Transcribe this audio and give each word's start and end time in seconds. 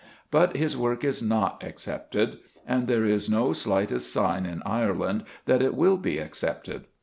But 0.31 0.57
his 0.57 0.75
work 0.75 1.03
is 1.03 1.21
not 1.21 1.63
accepted, 1.63 2.39
and 2.65 2.87
there 2.87 3.05
is 3.05 3.29
no 3.29 3.53
slightest 3.53 4.11
sign 4.11 4.47
in 4.47 4.63
Ireland 4.65 5.25
that 5.45 5.61
it 5.61 5.75
will 5.75 5.97
be 5.97 6.17
accepted. 6.17 6.85